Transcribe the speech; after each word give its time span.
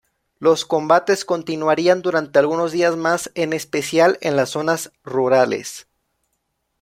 Los 0.39 0.65
combates 0.65 1.25
continuarían 1.25 2.01
durante 2.01 2.39
algunos 2.39 2.71
días 2.71 2.97
más, 2.97 3.29
en 3.35 3.53
especial 3.53 4.17
en 4.21 4.35
las 4.35 4.49
zonas 4.49 4.91
rurales. 5.03 5.85